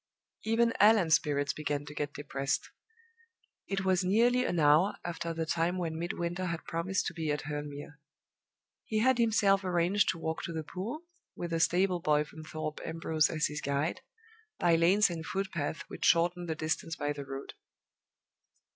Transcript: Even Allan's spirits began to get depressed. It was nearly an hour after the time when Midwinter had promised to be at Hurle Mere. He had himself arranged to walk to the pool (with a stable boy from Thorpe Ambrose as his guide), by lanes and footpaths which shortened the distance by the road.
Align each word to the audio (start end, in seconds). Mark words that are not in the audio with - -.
Even 0.43 0.73
Allan's 0.79 1.13
spirits 1.13 1.53
began 1.53 1.85
to 1.85 1.93
get 1.93 2.11
depressed. 2.15 2.71
It 3.67 3.85
was 3.85 4.03
nearly 4.03 4.45
an 4.45 4.59
hour 4.59 4.95
after 5.05 5.31
the 5.31 5.45
time 5.45 5.77
when 5.77 5.99
Midwinter 5.99 6.45
had 6.45 6.65
promised 6.65 7.05
to 7.05 7.13
be 7.13 7.29
at 7.31 7.41
Hurle 7.43 7.67
Mere. 7.69 7.99
He 8.83 8.97
had 8.97 9.19
himself 9.19 9.63
arranged 9.63 10.09
to 10.09 10.17
walk 10.17 10.41
to 10.45 10.53
the 10.53 10.63
pool 10.63 11.03
(with 11.35 11.53
a 11.53 11.59
stable 11.59 11.99
boy 11.99 12.23
from 12.23 12.43
Thorpe 12.43 12.79
Ambrose 12.83 13.29
as 13.29 13.45
his 13.45 13.61
guide), 13.61 14.01
by 14.57 14.75
lanes 14.75 15.11
and 15.11 15.23
footpaths 15.23 15.83
which 15.87 16.03
shortened 16.05 16.49
the 16.49 16.55
distance 16.55 16.95
by 16.95 17.13
the 17.13 17.23
road. 17.23 17.53